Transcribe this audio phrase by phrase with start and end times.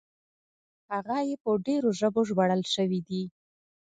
[0.91, 3.23] هغه یې په ډېرو ژبو ژباړل شوي دي.